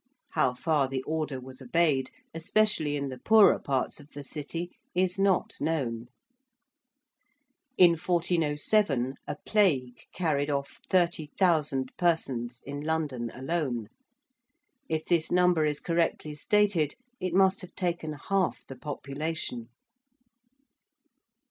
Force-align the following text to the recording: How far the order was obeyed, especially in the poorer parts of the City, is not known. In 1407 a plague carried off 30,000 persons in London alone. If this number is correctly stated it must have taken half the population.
How 0.31 0.55
far 0.55 0.87
the 0.87 1.03
order 1.03 1.39
was 1.39 1.61
obeyed, 1.61 2.09
especially 2.33 2.95
in 2.95 3.09
the 3.09 3.19
poorer 3.19 3.59
parts 3.59 3.99
of 3.99 4.09
the 4.13 4.23
City, 4.23 4.71
is 4.95 5.19
not 5.19 5.53
known. 5.61 6.07
In 7.77 7.91
1407 7.91 9.13
a 9.27 9.37
plague 9.45 10.07
carried 10.11 10.49
off 10.49 10.79
30,000 10.89 11.91
persons 11.97 12.63
in 12.65 12.81
London 12.81 13.29
alone. 13.35 13.89
If 14.89 15.05
this 15.05 15.31
number 15.31 15.65
is 15.65 15.79
correctly 15.79 16.33
stated 16.33 16.95
it 17.19 17.35
must 17.35 17.61
have 17.61 17.75
taken 17.75 18.13
half 18.13 18.65
the 18.65 18.77
population. 18.77 19.69